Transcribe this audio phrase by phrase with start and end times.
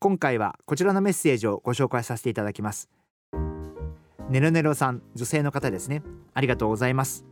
[0.00, 2.88] 今回はこちらのメッセージをご紹介させていただきます。
[4.30, 6.04] ネロネロさん女性の方ですね。
[6.34, 7.24] ありがとうございます。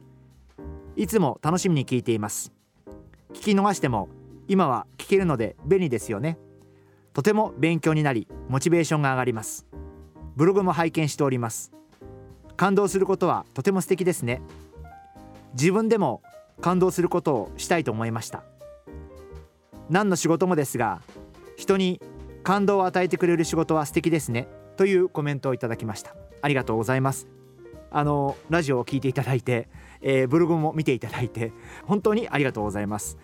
[0.97, 2.53] いつも楽しみに聞いています。
[3.35, 4.09] 聞き逃しても
[4.49, 6.39] 今は聞けるので便利ですよね。
[7.13, 9.65] とても勉強になりモチベーションが上がります。
[10.35, 11.71] ブログも拝見しております。
[12.57, 14.43] 感動することはとても素敵ですね。
[15.53, 16.21] 自分でも
[16.61, 18.43] 感動することをしたいと思いました。
[19.89, 21.01] 何の仕事もですが
[21.57, 22.01] 人に
[22.47, 24.47] 感動を与えてくれる仕事は素敵ですね。
[24.77, 26.15] というコメントをいただきました。
[26.43, 27.27] ありがとうございます。
[27.91, 29.69] あのラジオを聞いていただいて
[30.01, 31.53] えー、ブログも見ていただいて
[31.85, 33.19] 本当にありがとうございます。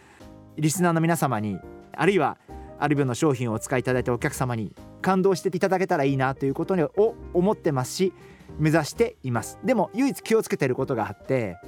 [0.57, 1.59] リスナーの皆様に
[1.93, 2.39] あるいは
[2.79, 8.13] アルビオの商品をお使いいただいたお客様に感動していただけたらいいなということを思ってますし
[8.59, 9.59] 目指しています。
[9.65, 11.59] でも唯一気をつけていることがあって、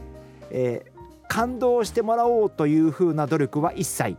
[0.50, 4.16] えー、感動してもらおうというふうな努力は一切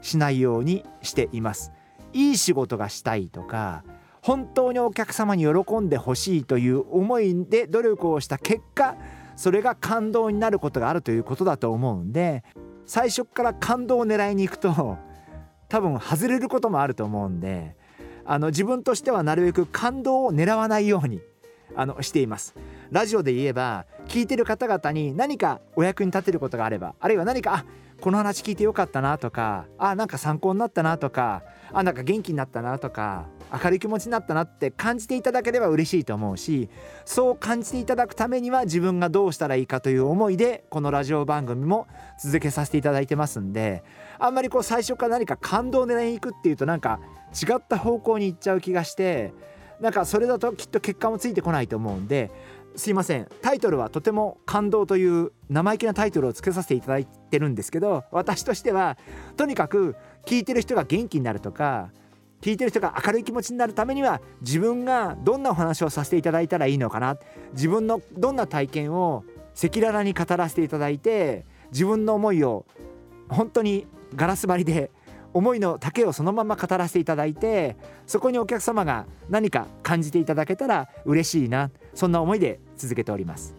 [0.00, 1.70] しないようにしています。
[2.12, 3.84] いい仕事がしたいとか
[4.22, 8.96] 本当にお客様に喜んでほしいという思いで努力をした結果
[9.36, 12.44] それが感動になることがあるということだと思うんで
[12.86, 14.98] 最初から感動を狙いに行くと
[15.68, 17.76] 多分外れることもあると思うんで
[18.24, 21.20] あの自分としてはなるべく感動を狙わないように
[21.74, 22.54] あのしています。
[22.90, 27.64] ラジオで言えば聞いてる方々に何かお役に立てることがあればあるいは何かあ
[27.98, 31.42] この話聞いてよかったなとかあなんか参考になったなとか
[31.72, 36.68] あなんか元気になったなとか明るい気持ちになったなって感じていただければ嬉しいと思うし
[37.06, 41.86] そう感じていただくためには自分がどうしたらいいかという思いでこのラジオ番組も
[42.22, 43.82] 続けさせていただいてますんで
[44.18, 47.00] あんまりこう最初から何か感動を狙いに行くっていうとなんか
[47.32, 49.32] 違った方向に行っちゃう気がして
[49.80, 52.30] なんかそれだときっと結果もついてこないと思うんで
[52.76, 53.28] すいません。
[53.42, 58.96] タイトルはとても感動という生意気なタイトルをつけさせていただいてるんですけど私としては
[59.36, 59.96] とにかく
[60.26, 61.90] 聞いてる人が元気になるとか
[62.40, 67.16] 聞いてる人が明るい気持ちになるためには自分がどんなお話をさせていただいたらいいのかな。
[67.52, 69.24] 自分のどんな体験を
[69.56, 72.66] 赤裸々に語らせていただいて自分の思いを
[73.28, 74.90] 本当にガラス張りで
[75.32, 81.70] 思いの丈をそのまま語らせていただいてそこにお客様が何か感じていただけたら嬉しいな。
[81.94, 83.54] そんな思いで続けております。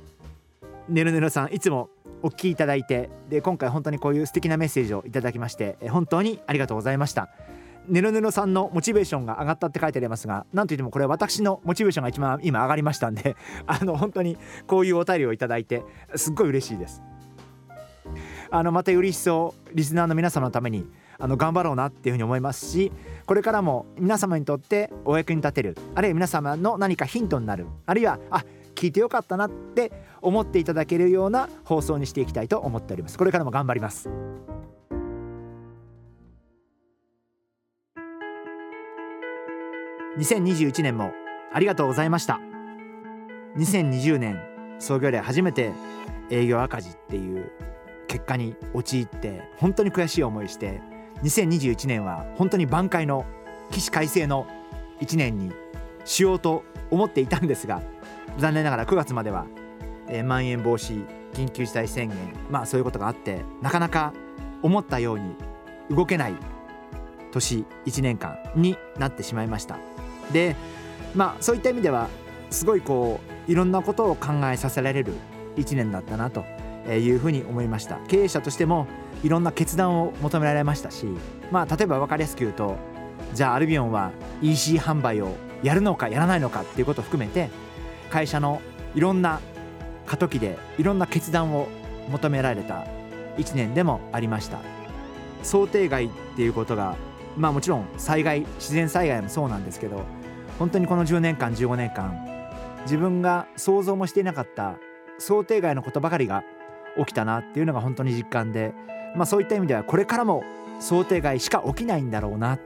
[0.90, 1.90] ねるねるさんいつも
[2.22, 7.30] お聞きいただいてで今回本当にこういう素敵なメッセージをいただきまして本当にありがとうございました。
[7.88, 13.36] ネロネロさんのモチベーションが上がったって書いてありますがなんといってもこれ私のモチベーションが一番今上がりましたんで
[13.68, 15.84] あの本当にこういうお便りをいただいて
[16.16, 17.02] すっごい嬉しいです。
[18.52, 20.86] あのまたより一層リスナーの皆様のために
[21.20, 22.92] あの頑張ろうなっていうふうに思いますし
[23.26, 28.44] これからも皆様にとってお役に立てるあるいは皆様の何かヒントになるあるいはあ
[28.76, 29.92] 聞いてよかったなって
[30.22, 33.18] 思っていただけるような放送にしていきたいと思っております。
[33.18, 34.10] これからも頑張ります。
[40.18, 41.12] 2021年も
[41.54, 42.40] ありがとうございました。
[43.58, 44.42] 2020年
[44.80, 45.72] 創業以来初めて
[46.30, 47.52] 営業赤字っていう
[48.08, 50.82] 結果に陥って本当に悔しい思いして
[51.22, 53.26] 2021年は本当に挽回の
[53.72, 54.48] 起死回生の
[55.02, 55.52] 1年に
[56.06, 57.82] しようと思っていたんですが
[58.38, 59.46] 残念ながら9月までは、
[60.08, 62.18] えー、まん延防止緊急事態宣言
[62.50, 64.14] まあそういうことがあってなかなか
[64.62, 65.36] 思ったように
[65.90, 66.36] 動けない
[67.32, 69.78] 年1年間になってしまいました。
[70.32, 70.56] で
[71.16, 72.10] まあそういった意味では
[72.50, 75.14] すごいこういろんなことを考えさせられる
[75.58, 76.46] 1年だったなと
[76.88, 77.98] いうふうに思いました。
[78.08, 78.88] 経営者としても
[79.24, 81.06] いろんな決断を求められましたし
[81.52, 82.76] まあ例えば分かりやすく言うと
[83.34, 87.50] じゃあアルビオンは EC 販売をやるのかやらないのかっていうことを含めて
[88.10, 88.62] 会社の
[88.96, 89.40] いろんな
[90.06, 91.68] 過渡期でいろんな決断を
[92.10, 92.86] 求められた
[93.38, 94.60] 1年でもありました。
[95.42, 96.96] 想定外っていうことが
[97.38, 100.04] まあもちろん災害自然災害もそうなんですけど
[100.60, 102.26] 本当にこの10年間15年間
[102.84, 104.76] 自分が想像もしていなかった
[105.20, 106.44] 想定外のことばかりが
[106.98, 108.74] 起きたなっていうのが本当に実感で、
[109.16, 110.44] まあ、そういった意味ではこれからも
[110.80, 112.60] 想定外しか起きないんだろうな。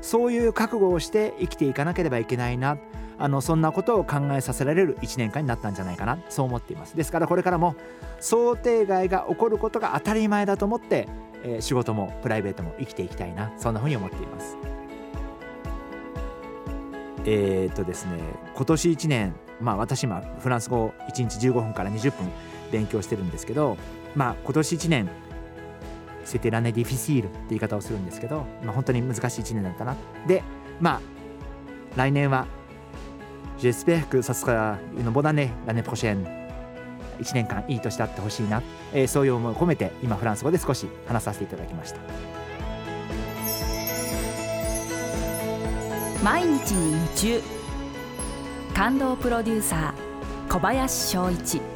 [0.00, 2.78] そういう覚悟をして生きていかなければいけないな。
[3.18, 6.18] あのそんなことを考えさせられる1年間になったんじゃないかな。
[6.28, 6.96] そう思っています。
[6.96, 7.76] ですからこれからも
[8.20, 11.08] 想定外が起こることが当たり前だと思って、
[11.44, 13.52] えー、仕事もプライベートも生きていきたいな。
[13.58, 14.56] そんなふうに思っています。
[17.24, 18.18] えー、っとですね
[18.54, 22.28] 今年1年まあ私今フランス語1日15分から20分
[22.72, 23.76] 勉強してるんですけど
[24.16, 25.08] まあ今年1年
[26.24, 29.96] セテラネディフィシールって言い方をするんですけど、まあ、本当に難しい1年だったな。
[30.26, 30.42] で
[30.80, 31.00] まあ
[31.96, 32.46] 来年は
[33.58, 35.50] J'espère que ça sera une bonne année。
[35.66, 36.24] l'année prochaine
[37.20, 42.00] 1年間いい年であってほしいな、えー、そういう思いを込めて今フランス語で少し話させていただきました。
[46.24, 47.42] 毎日に夢中。
[48.74, 51.71] 感動プロデューサー小林翔一。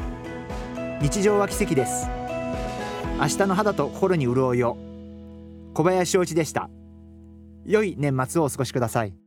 [1.01, 2.09] 日常は奇跡です。
[3.21, 4.79] 明日の肌と心に潤いを
[5.75, 6.71] 小林翔一でした。
[7.67, 9.26] 良い年末をお過ごしください。